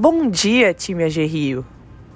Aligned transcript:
Bom 0.00 0.30
dia, 0.30 0.72
time 0.72 1.02
AG 1.02 1.24
Rio! 1.24 1.66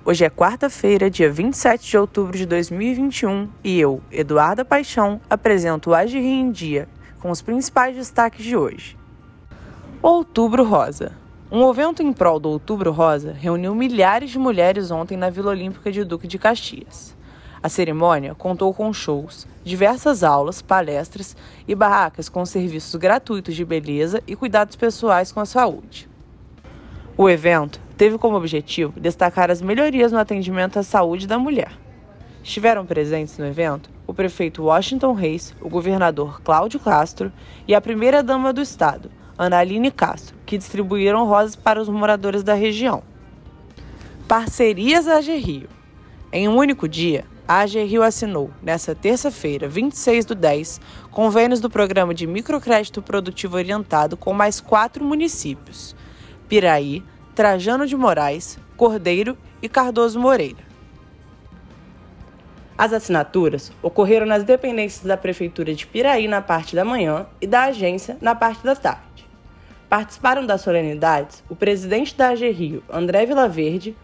Hoje 0.05 0.25
é 0.25 0.31
quarta-feira, 0.31 1.11
dia 1.11 1.29
27 1.29 1.91
de 1.91 1.99
outubro 1.99 2.39
de 2.39 2.47
2021 2.47 3.49
e 3.65 3.81
eu, 3.81 4.01
Eduarda 4.09 4.65
Paixão, 4.65 5.21
apresento 5.29 5.91
o 5.91 5.95
AG 5.95 6.13
Rio 6.13 6.23
em 6.23 6.53
Dia 6.53 6.89
com 7.19 7.29
os 7.29 7.43
principais 7.43 7.97
destaques 7.97 8.45
de 8.45 8.57
hoje. 8.57 8.97
Outubro 10.01 10.63
Rosa. 10.63 11.11
Um 11.51 11.69
evento 11.69 12.05
em 12.05 12.13
prol 12.13 12.39
do 12.39 12.51
Outubro 12.51 12.93
Rosa 12.93 13.33
reuniu 13.33 13.75
milhares 13.75 14.31
de 14.31 14.39
mulheres 14.39 14.93
ontem 14.93 15.17
na 15.17 15.29
Vila 15.29 15.51
Olímpica 15.51 15.91
de 15.91 16.05
Duque 16.05 16.29
de 16.29 16.39
Caxias. 16.39 17.17
A 17.61 17.69
cerimônia 17.69 18.33
contou 18.33 18.73
com 18.73 18.93
shows, 18.93 19.45
diversas 19.65 20.23
aulas, 20.23 20.63
palestras 20.63 21.37
e 21.67 21.75
barracas 21.75 22.29
com 22.29 22.47
serviços 22.47 22.95
gratuitos 22.95 23.57
de 23.57 23.65
beleza 23.65 24.23
e 24.25 24.37
cuidados 24.37 24.77
pessoais 24.77 25.33
com 25.33 25.41
a 25.41 25.45
saúde. 25.45 26.12
O 27.17 27.29
evento 27.29 27.79
teve 27.97 28.17
como 28.17 28.37
objetivo 28.37 28.99
destacar 28.99 29.51
as 29.51 29.61
melhorias 29.61 30.11
no 30.13 30.19
atendimento 30.19 30.79
à 30.79 30.83
saúde 30.83 31.27
da 31.27 31.39
mulher. 31.39 31.73
Estiveram 32.43 32.87
presentes 32.87 33.37
no 33.37 33.47
evento 33.47 33.91
o 34.07 34.15
prefeito 34.15 34.65
Washington 34.65 35.13
Reis, 35.13 35.55
o 35.61 35.69
governador 35.69 36.41
Cláudio 36.43 36.81
Castro 36.81 37.31
e 37.69 37.75
a 37.75 37.81
primeira-dama 37.81 38.53
do 38.53 38.63
estado, 38.63 39.11
Analine 39.37 39.91
Castro, 39.91 40.37
que 40.47 40.57
distribuíram 40.57 41.27
rosas 41.27 41.55
para 41.55 41.81
os 41.81 41.89
moradores 41.89 42.43
da 42.43 42.55
região. 42.55 43.03
Parcerias 44.27 45.07
AG 45.07 45.37
Rio. 45.37 45.69
Em 46.33 46.49
um 46.49 46.57
único 46.57 46.89
dia, 46.89 47.27
a 47.47 47.61
AG 47.61 47.85
Rio 47.85 48.03
assinou, 48.03 48.51
nesta 48.63 48.95
terça-feira, 48.95 49.69
26 49.69 50.25
do 50.25 50.35
10, 50.35 50.81
convênios 51.11 51.61
do 51.61 51.69
Programa 51.69 52.15
de 52.15 52.27
Microcrédito 52.27 53.03
Produtivo 53.03 53.57
Orientado 53.57 54.17
com 54.17 54.33
mais 54.33 54.61
quatro 54.61 55.05
municípios: 55.05 55.95
Piraí, 56.53 57.03
Trajano 57.35 57.87
de 57.87 57.97
Moraes, 57.97 58.59
Cordeiro 58.77 59.39
e 59.63 59.71
Cardoso 59.71 60.21
Moreira. 60.21 60.63
As 62.77 62.93
assinaturas 62.93 63.73
ocorreram 63.83 64.27
nas 64.27 64.45
dependências 64.45 65.03
da 65.03 65.17
Prefeitura 65.17 65.75
de 65.75 65.87
Piraí 65.87 66.29
na 66.29 66.43
parte 66.43 66.77
da 66.77 66.85
manhã 66.85 67.25
e 67.41 67.47
da 67.47 67.63
agência 67.63 68.19
na 68.21 68.35
parte 68.35 68.63
da 68.63 68.77
tarde. 68.77 69.27
Participaram 69.89 70.45
das 70.45 70.61
solenidades 70.61 71.43
o 71.49 71.57
presidente 71.57 72.15
da 72.15 72.29
AG 72.29 72.51
Rio, 72.51 72.83
André 72.87 73.25
Vilaverde, 73.25 73.97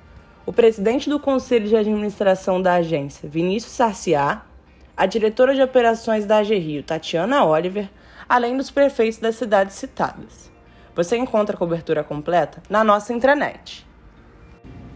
o 0.47 0.53
presidente 0.53 1.11
do 1.11 1.21
Conselho 1.21 1.69
de 1.69 1.77
Administração 1.77 2.63
da 2.63 2.77
agência, 2.77 3.29
Vinícius 3.29 3.75
Sarciá, 3.75 4.41
a 4.97 5.05
diretora 5.05 5.55
de 5.55 5.61
operações 5.61 6.25
da 6.25 6.39
AG 6.39 6.57
Rio, 6.57 6.83
Tatiana 6.83 7.45
Oliver, 7.45 7.91
além 8.27 8.57
dos 8.57 8.71
prefeitos 8.71 9.19
das 9.19 9.37
cidades 9.37 9.77
citadas. 9.77 10.49
Você 10.99 11.17
encontra 11.17 11.55
a 11.55 11.57
cobertura 11.57 12.03
completa 12.03 12.61
na 12.69 12.83
nossa 12.83 13.13
intranet. 13.13 13.87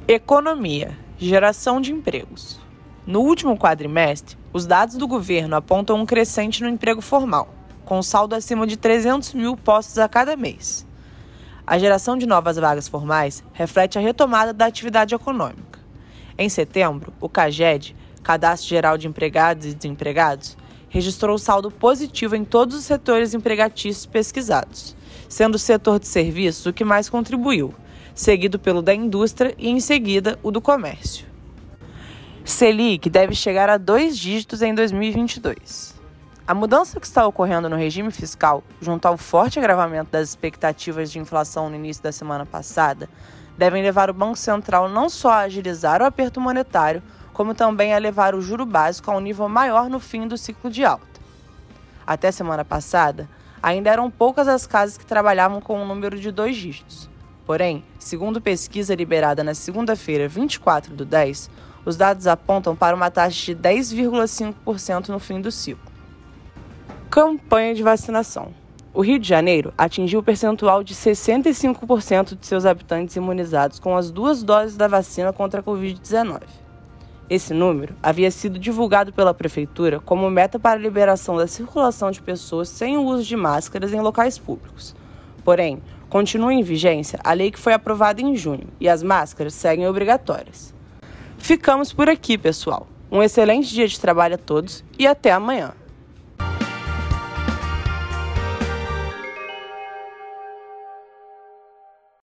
Economia 0.08 0.98
geração 1.16 1.80
de 1.80 1.92
empregos. 1.92 2.58
No 3.06 3.20
último 3.20 3.56
quadrimestre, 3.56 4.36
os 4.52 4.66
dados 4.66 4.96
do 4.96 5.06
governo 5.06 5.54
apontam 5.54 5.94
um 6.00 6.04
crescente 6.04 6.60
no 6.60 6.68
emprego 6.68 7.00
formal, 7.00 7.54
com 7.84 8.02
saldo 8.02 8.34
acima 8.34 8.66
de 8.66 8.76
300 8.76 9.32
mil 9.34 9.56
postos 9.56 9.96
a 9.96 10.08
cada 10.08 10.36
mês. 10.36 10.84
A 11.64 11.78
geração 11.78 12.18
de 12.18 12.26
novas 12.26 12.56
vagas 12.56 12.88
formais 12.88 13.44
reflete 13.52 13.96
a 13.96 14.02
retomada 14.02 14.52
da 14.52 14.66
atividade 14.66 15.14
econômica. 15.14 15.78
Em 16.36 16.48
setembro, 16.48 17.12
o 17.20 17.28
CAGED, 17.28 17.94
Cadastro 18.24 18.68
Geral 18.68 18.98
de 18.98 19.06
Empregados 19.06 19.66
e 19.66 19.74
Desempregados, 19.74 20.56
registrou 20.88 21.38
saldo 21.38 21.70
positivo 21.70 22.34
em 22.34 22.44
todos 22.44 22.74
os 22.74 22.84
setores 22.84 23.34
empregatícios 23.34 24.04
pesquisados 24.04 25.00
sendo 25.32 25.54
o 25.54 25.58
setor 25.58 25.98
de 25.98 26.06
serviços 26.06 26.66
o 26.66 26.74
que 26.74 26.84
mais 26.84 27.08
contribuiu, 27.08 27.74
seguido 28.14 28.58
pelo 28.58 28.82
da 28.82 28.94
indústria 28.94 29.54
e, 29.56 29.70
em 29.70 29.80
seguida, 29.80 30.38
o 30.42 30.50
do 30.50 30.60
comércio. 30.60 31.24
Selic 32.44 33.08
deve 33.08 33.34
chegar 33.34 33.70
a 33.70 33.78
dois 33.78 34.18
dígitos 34.18 34.60
em 34.60 34.74
2022. 34.74 35.94
A 36.46 36.52
mudança 36.52 37.00
que 37.00 37.06
está 37.06 37.26
ocorrendo 37.26 37.70
no 37.70 37.76
regime 37.76 38.10
fiscal, 38.10 38.62
junto 38.78 39.06
ao 39.06 39.16
forte 39.16 39.58
agravamento 39.58 40.10
das 40.10 40.28
expectativas 40.28 41.10
de 41.10 41.18
inflação 41.18 41.70
no 41.70 41.76
início 41.76 42.02
da 42.02 42.12
semana 42.12 42.44
passada, 42.44 43.08
devem 43.56 43.82
levar 43.82 44.10
o 44.10 44.14
Banco 44.14 44.36
Central 44.36 44.86
não 44.86 45.08
só 45.08 45.30
a 45.30 45.38
agilizar 45.38 46.02
o 46.02 46.04
aperto 46.04 46.42
monetário, 46.42 47.02
como 47.32 47.54
também 47.54 47.94
a 47.94 47.98
levar 47.98 48.34
o 48.34 48.42
juro 48.42 48.66
básico 48.66 49.10
a 49.10 49.16
um 49.16 49.20
nível 49.20 49.48
maior 49.48 49.88
no 49.88 49.98
fim 49.98 50.28
do 50.28 50.36
ciclo 50.36 50.70
de 50.70 50.84
alta. 50.84 51.06
Até 52.06 52.30
semana 52.30 52.66
passada, 52.66 53.26
ainda 53.62 53.90
eram 53.90 54.10
poucas 54.10 54.48
as 54.48 54.66
casas 54.66 54.98
que 54.98 55.06
trabalhavam 55.06 55.60
com 55.60 55.80
um 55.80 55.86
número 55.86 56.18
de 56.18 56.30
dois 56.32 56.56
dígitos. 56.56 57.08
Porém, 57.46 57.84
segundo 57.98 58.40
pesquisa 58.40 58.94
liberada 58.94 59.44
na 59.44 59.54
segunda-feira, 59.54 60.28
24 60.28 60.94
do 60.94 61.04
10, 61.04 61.50
os 61.84 61.96
dados 61.96 62.26
apontam 62.26 62.74
para 62.74 62.96
uma 62.96 63.10
taxa 63.10 63.54
de 63.54 63.60
10,5% 63.60 65.08
no 65.08 65.18
fim 65.18 65.40
do 65.40 65.50
ciclo. 65.50 65.90
Campanha 67.10 67.74
de 67.74 67.82
vacinação. 67.82 68.54
O 68.94 69.00
Rio 69.00 69.18
de 69.18 69.26
Janeiro 69.26 69.72
atingiu 69.76 70.20
o 70.20 70.22
percentual 70.22 70.84
de 70.84 70.94
65% 70.94 72.38
de 72.38 72.46
seus 72.46 72.66
habitantes 72.66 73.16
imunizados 73.16 73.78
com 73.78 73.96
as 73.96 74.10
duas 74.10 74.42
doses 74.42 74.76
da 74.76 74.86
vacina 74.86 75.32
contra 75.32 75.60
a 75.60 75.62
Covid-19. 75.62 76.42
Esse 77.32 77.54
número 77.54 77.94
havia 78.02 78.30
sido 78.30 78.58
divulgado 78.58 79.10
pela 79.10 79.32
Prefeitura 79.32 79.98
como 79.98 80.30
meta 80.30 80.58
para 80.58 80.78
a 80.78 80.82
liberação 80.82 81.34
da 81.34 81.46
circulação 81.46 82.10
de 82.10 82.20
pessoas 82.20 82.68
sem 82.68 82.98
o 82.98 83.06
uso 83.06 83.24
de 83.24 83.34
máscaras 83.36 83.90
em 83.94 84.02
locais 84.02 84.36
públicos. 84.36 84.94
Porém, 85.42 85.80
continua 86.10 86.52
em 86.52 86.62
vigência 86.62 87.18
a 87.24 87.32
lei 87.32 87.50
que 87.50 87.58
foi 87.58 87.72
aprovada 87.72 88.20
em 88.20 88.36
junho 88.36 88.66
e 88.78 88.86
as 88.86 89.02
máscaras 89.02 89.54
seguem 89.54 89.88
obrigatórias. 89.88 90.74
Ficamos 91.38 91.90
por 91.90 92.06
aqui, 92.10 92.36
pessoal. 92.36 92.86
Um 93.10 93.22
excelente 93.22 93.70
dia 93.70 93.88
de 93.88 93.98
trabalho 93.98 94.34
a 94.34 94.38
todos 94.38 94.84
e 94.98 95.06
até 95.06 95.32
amanhã. 95.32 95.72